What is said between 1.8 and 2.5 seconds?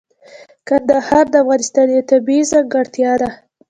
یوه طبیعي